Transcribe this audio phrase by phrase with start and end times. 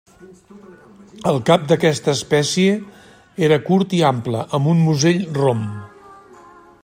[1.31, 2.73] El cap d'aquesta espècie
[3.49, 5.65] era curt i ample, amb un musell rom.